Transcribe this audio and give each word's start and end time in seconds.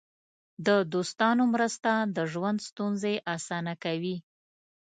د 0.67 0.69
دوستانو 0.93 1.43
مرسته 1.53 1.91
د 2.15 2.17
ژوند 2.31 2.59
ستونزې 2.69 3.15
اسانه 3.35 3.73
کوي. 3.83 4.17